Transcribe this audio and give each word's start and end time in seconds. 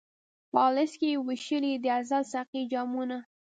په 0.51 0.59
الست 0.69 0.95
کي 0.99 1.07
یې 1.13 1.21
وېشلي 1.27 1.73
د 1.83 1.85
ازل 1.99 2.23
ساقي 2.33 2.61
جامونه 2.71 3.17